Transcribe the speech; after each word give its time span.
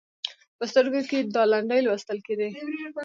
په 0.57 0.63
سترګو 0.71 1.01
کې 1.09 1.17
یې 1.19 1.27
دا 1.35 1.43
لنډۍ 1.51 1.79
لوستل 1.83 2.19
کېدې: 2.27 2.49